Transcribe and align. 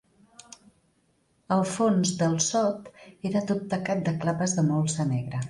El 1.55 1.61
fons 1.73 2.15
del 2.23 2.39
sot 2.47 2.89
era 3.33 3.45
tot 3.53 3.63
tacat 3.75 4.03
de 4.09 4.17
clapes 4.25 4.59
de 4.59 4.67
molsa 4.73 5.09
negra 5.15 5.37